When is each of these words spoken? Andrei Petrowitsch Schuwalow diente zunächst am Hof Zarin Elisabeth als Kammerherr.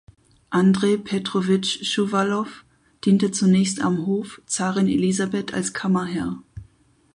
Andrei 0.49 0.97
Petrowitsch 0.97 1.85
Schuwalow 1.85 2.47
diente 3.05 3.29
zunächst 3.29 3.81
am 3.81 4.07
Hof 4.07 4.41
Zarin 4.47 4.87
Elisabeth 4.87 5.53
als 5.53 5.73
Kammerherr. 5.73 6.41